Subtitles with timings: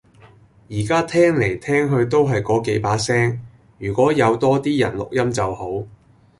[0.67, 3.39] 而家聽嚟聽去都係嗰幾把聲，
[3.77, 5.85] 如果有多啲人錄音就好